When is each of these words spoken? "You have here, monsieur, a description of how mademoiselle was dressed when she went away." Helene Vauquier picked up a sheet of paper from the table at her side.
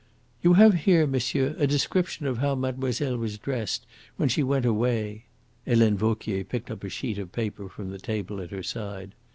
"You 0.41 0.53
have 0.53 0.73
here, 0.73 1.05
monsieur, 1.05 1.55
a 1.59 1.67
description 1.67 2.25
of 2.25 2.39
how 2.39 2.55
mademoiselle 2.55 3.17
was 3.19 3.37
dressed 3.37 3.85
when 4.17 4.29
she 4.29 4.41
went 4.41 4.65
away." 4.65 5.25
Helene 5.67 5.95
Vauquier 5.95 6.43
picked 6.43 6.71
up 6.71 6.83
a 6.83 6.89
sheet 6.89 7.19
of 7.19 7.31
paper 7.31 7.69
from 7.69 7.91
the 7.91 7.99
table 7.99 8.41
at 8.41 8.49
her 8.49 8.63
side. 8.63 9.11